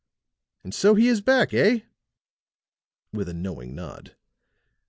And 0.63 0.73
so 0.73 0.95
he 0.95 1.07
is 1.07 1.21
back, 1.21 1.53
eh?" 1.53 1.81
with 3.13 3.29
a 3.29 3.35
knowing 3.35 3.75
nod. 3.75 4.15